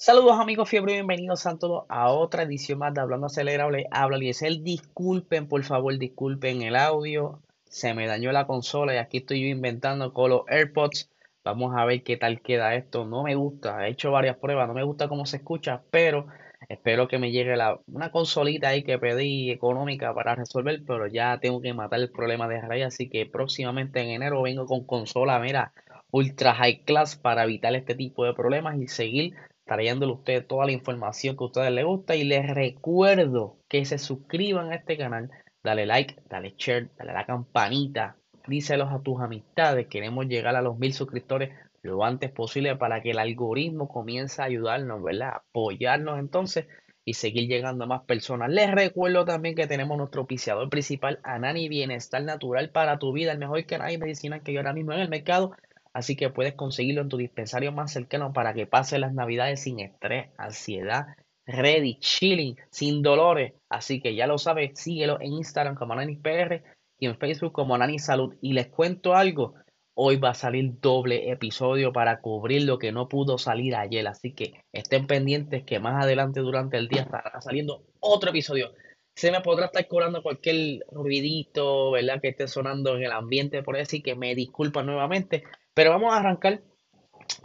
[0.00, 3.88] Saludos amigos fiebre, bienvenidos a todos a otra edición más de Hablando Acelerable.
[3.90, 7.42] Habla el disculpen, por favor, disculpen el audio.
[7.64, 11.10] Se me dañó la consola y aquí estoy yo inventando con los AirPods.
[11.42, 13.06] Vamos a ver qué tal queda esto.
[13.06, 16.28] No me gusta, he hecho varias pruebas, no me gusta cómo se escucha, pero
[16.68, 21.40] espero que me llegue la, una consolita ahí que pedí económica para resolver, pero ya
[21.40, 25.40] tengo que matar el problema de raíz, así que próximamente en enero vengo con consola,
[25.40, 25.72] mira,
[26.12, 29.34] ultra high class para evitar este tipo de problemas y seguir
[29.68, 33.84] trayéndole a ustedes toda la información que a ustedes les gusta y les recuerdo que
[33.84, 35.30] se suscriban a este canal,
[35.62, 38.16] dale like, dale share, dale la campanita,
[38.48, 41.50] díselos a tus amistades, queremos llegar a los mil suscriptores
[41.82, 45.34] lo antes posible para que el algoritmo comience a ayudarnos, ¿verdad?
[45.36, 46.66] Apoyarnos entonces
[47.04, 48.50] y seguir llegando a más personas.
[48.50, 53.38] Les recuerdo también que tenemos nuestro oficiador principal, Anani Bienestar Natural para tu vida, el
[53.38, 55.52] mejor canal de medicina que hay ahora mismo en el mercado
[55.98, 59.80] Así que puedes conseguirlo en tu dispensario más cercano para que pases las navidades sin
[59.80, 61.08] estrés, ansiedad,
[61.44, 63.54] ready, chilling, sin dolores.
[63.68, 66.62] Así que ya lo sabes, síguelo en Instagram como PR
[67.00, 68.36] y en Facebook como Nani Salud.
[68.40, 69.54] Y les cuento algo,
[69.94, 74.06] hoy va a salir doble episodio para cubrir lo que no pudo salir ayer.
[74.06, 78.70] Así que estén pendientes que más adelante durante el día estará saliendo otro episodio.
[79.16, 82.20] Se me podrá estar cobrando cualquier ruidito, ¿verdad?
[82.22, 85.42] Que esté sonando en el ambiente por así que me disculpan nuevamente.
[85.78, 86.60] Pero vamos a arrancar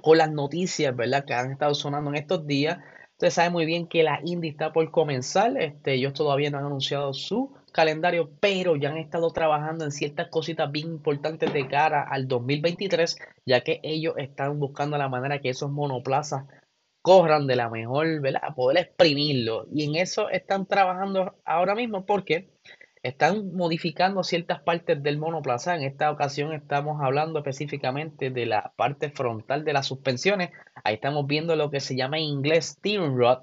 [0.00, 1.26] con las noticias, ¿verdad?
[1.26, 2.78] Que han estado sonando en estos días.
[3.10, 5.54] Ustedes saben muy bien que la Indy está por comenzar.
[5.60, 10.28] Este, ellos todavía no han anunciado su calendario, pero ya han estado trabajando en ciertas
[10.28, 15.50] cositas bien importantes de cara al 2023, ya que ellos están buscando la manera que
[15.50, 16.46] esos monoplazas
[17.02, 18.54] corran de la mejor, ¿verdad?
[18.56, 19.66] Poder exprimirlo.
[19.70, 22.48] Y en eso están trabajando ahora mismo porque
[23.02, 25.74] están modificando ciertas partes del monoplaza.
[25.74, 30.50] En esta ocasión estamos hablando específicamente de la parte frontal de las suspensiones.
[30.84, 33.40] Ahí estamos viendo lo que se llama en inglés steering rod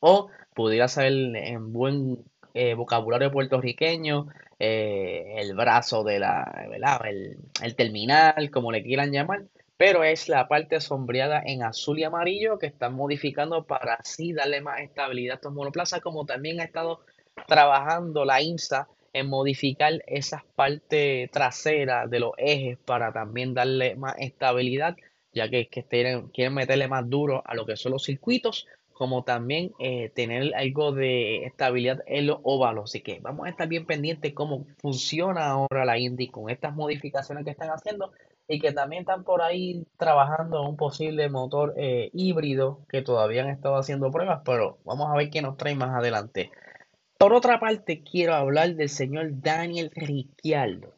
[0.00, 4.28] o pudiera ser en buen eh, vocabulario puertorriqueño
[4.58, 6.68] eh, el brazo de la,
[7.04, 9.44] El, el terminal, como le quieran llamar
[9.76, 14.60] pero es la parte sombreada en azul y amarillo que están modificando para así darle
[14.60, 17.00] más estabilidad a estos monoplazas, como también ha estado
[17.46, 24.14] trabajando la IMSA en modificar esas partes traseras de los ejes para también darle más
[24.18, 24.96] estabilidad,
[25.32, 29.24] ya que, que quieren, quieren meterle más duro a lo que son los circuitos, como
[29.24, 32.90] también eh, tener algo de estabilidad en los óvalos.
[32.90, 37.44] Así que vamos a estar bien pendientes cómo funciona ahora la Indy con estas modificaciones
[37.44, 38.12] que están haciendo
[38.46, 43.50] y que también están por ahí trabajando un posible motor eh, híbrido que todavía han
[43.50, 46.50] estado haciendo pruebas, pero vamos a ver qué nos trae más adelante.
[47.18, 50.94] Por otra parte, quiero hablar del señor Daniel Ricciardo.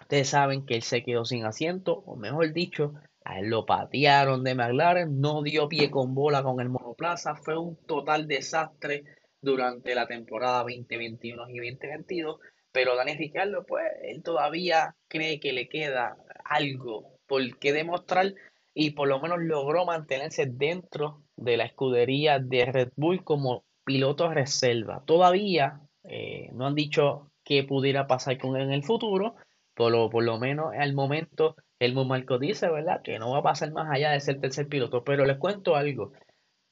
[0.00, 2.94] Ustedes saben que él se quedó sin asiento, o mejor dicho,
[3.24, 7.56] a él lo patearon de McLaren, no dio pie con bola con el monoplaza, fue
[7.56, 9.04] un total desastre
[9.40, 12.40] durante la temporada 2021 y 2022.
[12.72, 18.34] Pero Daniel Ricciardo, pues, él todavía cree que le queda algo por qué demostrar
[18.74, 24.30] y por lo menos logró mantenerse dentro de la escudería de Red Bull como piloto
[24.30, 25.02] reserva.
[25.06, 29.34] Todavía eh, no han dicho qué pudiera pasar con él en el futuro,
[29.74, 33.00] por lo, por lo menos al momento el Marco dice, ¿verdad?
[33.02, 35.04] Que no va a pasar más allá de ser tercer piloto.
[35.04, 36.12] Pero les cuento algo.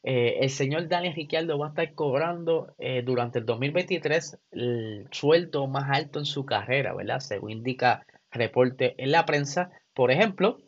[0.02, 5.66] Eh, el señor Daniel Ricciardo va a estar cobrando eh, durante el 2023 el sueldo
[5.68, 7.20] más alto en su carrera, ¿verdad?
[7.20, 9.70] Según indica reporte en la prensa.
[9.94, 10.58] Por ejemplo,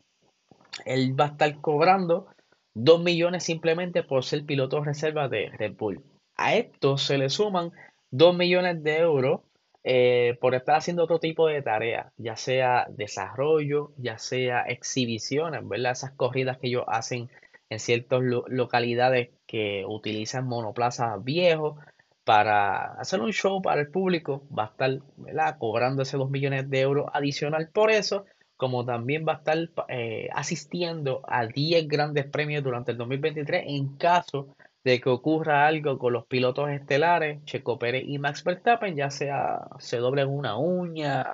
[0.86, 2.28] él va a estar cobrando
[2.75, 6.03] 2 millones simplemente por ser piloto reserva de Red Bull.
[6.39, 7.73] A esto se le suman
[8.11, 9.41] 2 millones de euros
[9.85, 15.93] eh, por estar haciendo otro tipo de tareas, ya sea desarrollo, ya sea exhibiciones, ¿verdad?
[15.93, 17.29] Esas corridas que ellos hacen
[17.71, 21.77] en ciertas localidades que utilizan monoplazas viejos
[22.25, 26.81] para hacer un show para el público, va a estar cobrando ese 2 millones de
[26.81, 28.27] euros adicional por eso,
[28.57, 29.59] como también va a estar
[29.89, 34.55] eh, asistiendo a 10 grandes premios durante el 2023 en caso
[34.89, 39.69] de que ocurra algo con los pilotos estelares, Checo Pérez y Max Verstappen, ya sea
[39.79, 41.27] se doblen una uña,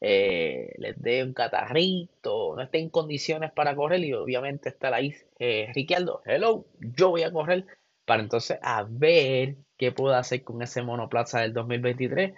[0.00, 5.14] eh, les dé un catarrito, no esté en condiciones para correr y obviamente está ahí
[5.38, 7.66] eh, Riqueldo, hello, yo voy a correr
[8.06, 12.32] para entonces a ver qué puedo hacer con ese monoplaza del 2023,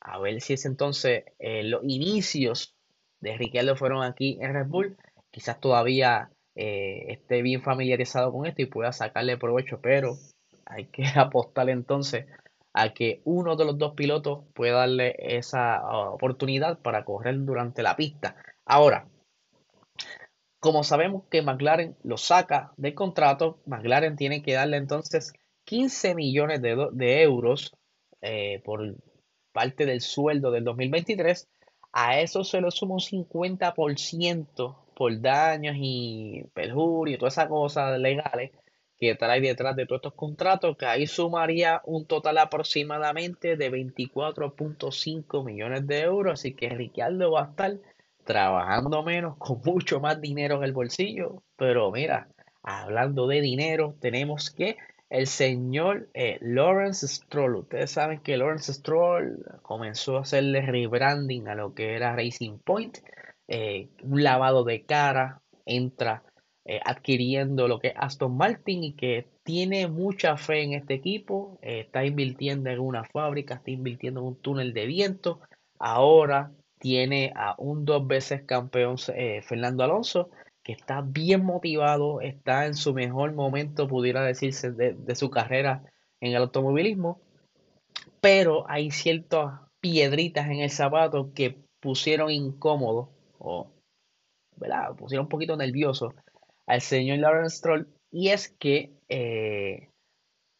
[0.00, 2.76] a ver si es entonces eh, los inicios
[3.20, 4.98] de Riqueldo fueron aquí en Red Bull,
[5.30, 10.16] quizás todavía eh, esté bien familiarizado con esto y pueda sacarle provecho, pero
[10.66, 12.26] hay que apostar entonces
[12.72, 17.82] a que uno de los dos pilotos pueda darle esa uh, oportunidad para correr durante
[17.82, 18.36] la pista.
[18.64, 19.06] Ahora,
[20.58, 25.32] como sabemos que McLaren lo saca del contrato, McLaren tiene que darle entonces
[25.66, 27.76] 15 millones de, euros
[28.22, 28.96] eh, por
[29.52, 31.48] parte del sueldo del 2023.
[31.92, 37.98] A eso se le suma un 50% por daños y perjurio y todas esas cosas
[37.98, 38.52] legales
[38.98, 45.44] que trae detrás de todos estos contratos, que ahí sumaría un total aproximadamente de 24.5
[45.44, 46.34] millones de euros.
[46.34, 47.78] Así que Ricardo va a estar
[48.24, 51.42] trabajando menos, con mucho más dinero en el bolsillo.
[51.56, 52.28] Pero mira,
[52.62, 54.76] hablando de dinero, tenemos que
[55.10, 57.56] el señor eh, Lawrence Stroll.
[57.56, 62.98] Ustedes saben que Lawrence Stroll comenzó a hacerle rebranding a lo que era Racing Point.
[63.48, 66.22] Eh, un lavado de cara, entra
[66.64, 71.58] eh, adquiriendo lo que es Aston Martin y que tiene mucha fe en este equipo,
[71.62, 75.40] eh, está invirtiendo en una fábrica, está invirtiendo en un túnel de viento,
[75.78, 80.30] ahora tiene a un dos veces campeón Fernando Alonso,
[80.62, 85.84] que está bien motivado, está en su mejor momento, pudiera decirse, de, su carrera
[86.20, 87.20] en el automovilismo,
[88.20, 93.13] pero hay ciertas piedritas en el zapato que pusieron incómodo
[93.44, 93.72] o
[94.56, 94.94] ¿verdad?
[94.96, 96.14] pusieron un poquito nervioso
[96.66, 99.88] al señor Lawrence Stroll y es que eh,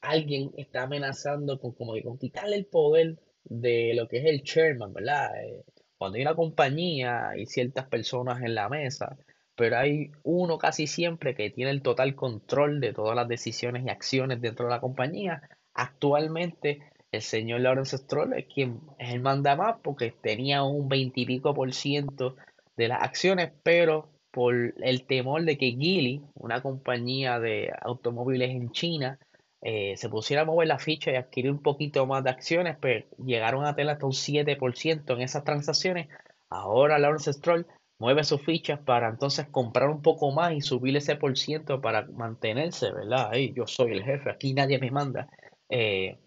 [0.00, 4.42] alguien está amenazando con como que con quitarle el poder de lo que es el
[4.42, 5.30] chairman, ¿verdad?
[5.44, 5.64] Eh,
[5.96, 9.16] cuando hay una compañía hay ciertas personas en la mesa,
[9.54, 13.90] pero hay uno casi siempre que tiene el total control de todas las decisiones y
[13.90, 15.42] acciones dentro de la compañía.
[15.72, 16.80] Actualmente
[17.12, 21.72] el señor Lawrence Stroll es quien es el manda más porque tenía un veintipico por
[21.72, 22.36] ciento
[22.76, 28.70] de las acciones, pero por el temor de que Geely, una compañía de automóviles en
[28.72, 29.18] China,
[29.62, 33.06] eh, se pusiera a mover la ficha y adquirir un poquito más de acciones, pero
[33.08, 36.08] pues llegaron a tener hasta un 7% en esas transacciones.
[36.50, 37.66] Ahora Lawrence Stroll
[37.98, 42.06] mueve sus fichas para entonces comprar un poco más y subir ese por ciento para
[42.08, 43.32] mantenerse, ¿verdad?
[43.54, 45.28] yo soy el jefe, aquí nadie me manda.
[45.70, 46.18] Eh,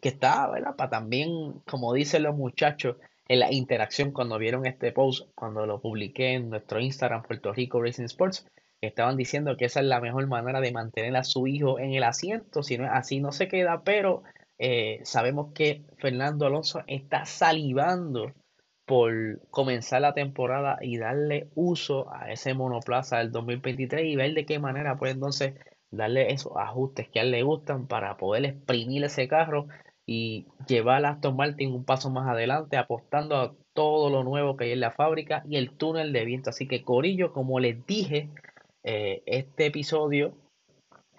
[0.00, 0.74] que está, ¿verdad?
[0.76, 2.96] Para también, como dicen los muchachos,
[3.30, 7.80] en la interacción cuando vieron este post, cuando lo publiqué en nuestro Instagram Puerto Rico
[7.80, 8.44] Racing Sports,
[8.80, 12.02] estaban diciendo que esa es la mejor manera de mantener a su hijo en el
[12.02, 14.24] asiento, si no así no se queda, pero
[14.58, 18.32] eh, sabemos que Fernando Alonso está salivando
[18.84, 24.44] por comenzar la temporada y darle uso a ese monoplaza del 2023 y ver de
[24.44, 25.54] qué manera puede entonces
[25.92, 29.68] darle esos ajustes que a él le gustan para poder exprimir ese carro
[30.10, 34.64] y llevar a Aston Martin un paso más adelante, apostando a todo lo nuevo que
[34.64, 36.50] hay en la fábrica y el túnel de viento.
[36.50, 38.28] Así que Corillo, como les dije,
[38.82, 40.34] eh, este episodio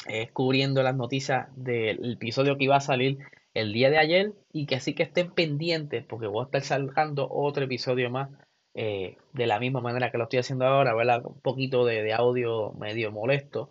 [0.09, 3.19] es cubriendo las noticias del episodio que iba a salir
[3.53, 7.29] el día de ayer y que así que estén pendientes porque voy a estar sacando
[7.31, 8.29] otro episodio más
[8.73, 11.25] eh, de la misma manera que lo estoy haciendo ahora, ¿verdad?
[11.25, 13.69] Un poquito de, de audio medio molesto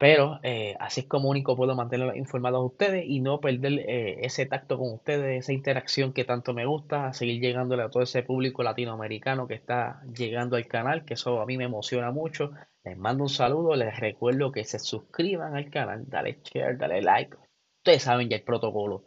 [0.00, 4.24] pero eh, así es como único puedo mantenerlos informados a ustedes y no perder eh,
[4.24, 8.22] ese tacto con ustedes, esa interacción que tanto me gusta, seguir llegándole a todo ese
[8.22, 12.50] público latinoamericano que está llegando al canal, que eso a mí me emociona mucho.
[12.82, 17.36] Les mando un saludo, les recuerdo que se suscriban al canal, dale share, dale like.
[17.80, 19.04] Ustedes saben ya el protocolo.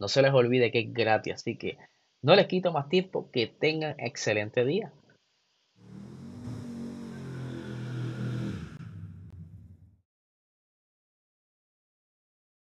[0.00, 1.78] No se les olvide que es gratis, así que
[2.22, 4.92] no les quito más tiempo, que tengan excelente día.